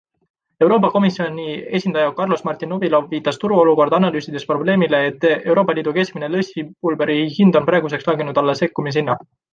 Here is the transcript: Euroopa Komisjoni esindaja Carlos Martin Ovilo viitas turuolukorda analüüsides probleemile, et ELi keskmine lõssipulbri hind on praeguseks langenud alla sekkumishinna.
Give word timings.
Euroopa 0.65 0.89
Komisjoni 0.93 1.43
esindaja 1.79 2.13
Carlos 2.19 2.41
Martin 2.49 2.73
Ovilo 2.79 3.01
viitas 3.11 3.37
turuolukorda 3.43 3.99
analüüsides 4.03 4.47
probleemile, 4.53 5.03
et 5.11 5.29
ELi 5.35 5.85
keskmine 5.99 6.31
lõssipulbri 6.37 7.21
hind 7.39 7.61
on 7.61 7.69
praeguseks 7.71 8.11
langenud 8.13 8.43
alla 8.45 8.61
sekkumishinna. 8.63 9.23